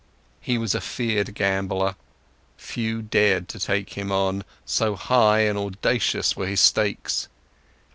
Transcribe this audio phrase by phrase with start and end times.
[0.39, 1.95] He was a feared gambler,
[2.57, 7.27] few dared to take him on, so high and audacious were his stakes.